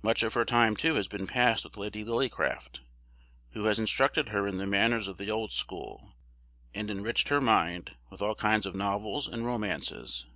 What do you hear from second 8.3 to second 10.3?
kinds of novels and romances.